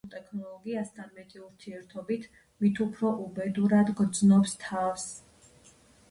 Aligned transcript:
ციფრულ 0.01 0.13
ტექნოლოგიასთან 0.21 1.09
მეტი 1.17 1.41
ურთიერთობით, 1.47 2.23
მით 2.65 2.81
უფრო 2.85 3.11
უბედურად 3.25 3.91
გრძნობენ 3.99 4.57
თავს. 4.65 5.05